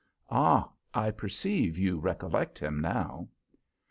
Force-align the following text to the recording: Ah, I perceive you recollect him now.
Ah, 0.31 0.67
I 0.95 1.11
perceive 1.11 1.77
you 1.77 1.99
recollect 1.99 2.57
him 2.57 2.79
now. 2.81 3.29